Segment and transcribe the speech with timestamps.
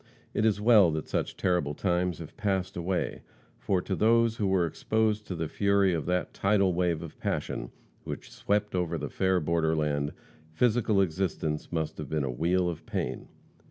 [0.33, 3.21] It is well that such terrible times have passed away,
[3.59, 7.69] for to those who were exposed to the fury of that tidal wave of passion,
[8.03, 10.13] which swept over the fair borderland,
[10.53, 13.27] physical existence must have been a wheel of pain.